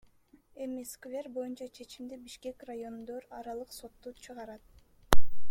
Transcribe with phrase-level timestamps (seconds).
[0.63, 4.63] Эми сквер боюнча чечимди Бишкек райондор аралык соту чыгарат.